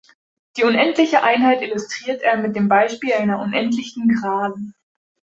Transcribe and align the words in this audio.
Die 0.57 0.63
unendliche 0.63 1.21
Einheit 1.21 1.61
illustriert 1.61 2.23
er 2.23 2.35
mit 2.35 2.55
dem 2.55 2.67
Beispiel 2.67 3.13
einer 3.13 3.37
unendlichen 3.39 4.07
Geraden. 4.07 4.73